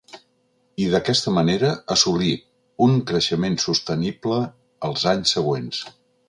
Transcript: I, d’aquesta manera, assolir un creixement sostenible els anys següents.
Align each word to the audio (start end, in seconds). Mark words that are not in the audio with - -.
I, 0.19 0.85
d’aquesta 0.93 1.33
manera, 1.35 1.69
assolir 1.95 2.31
un 2.87 2.97
creixement 3.11 3.59
sostenible 3.65 4.41
els 4.89 5.07
anys 5.13 5.37
següents. 5.37 5.85